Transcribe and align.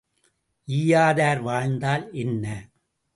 ஈயாதார் 0.67 1.41
வாழ்ந்தால் 1.41 2.05
என்ன? 2.13 2.45